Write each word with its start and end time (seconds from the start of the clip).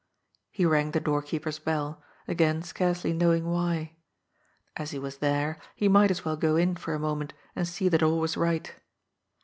He 0.49 0.65
rang 0.65 0.89
the 0.89 0.99
door 0.99 1.21
keeper's 1.21 1.59
bell, 1.59 2.01
again 2.27 2.63
scarcely 2.63 3.13
knowing 3.13 3.45
why. 3.47 3.97
As 4.75 4.89
he 4.89 4.97
was 4.97 5.19
there, 5.19 5.59
he 5.75 5.87
might 5.87 6.09
as 6.09 6.25
well 6.25 6.37
go 6.37 6.55
in 6.55 6.75
for 6.75 6.95
a 6.95 6.99
mo 6.99 7.13
ment, 7.13 7.33
and 7.55 7.67
see 7.67 7.87
that 7.87 8.01
all 8.01 8.17
was 8.17 8.35
right. 8.35 8.73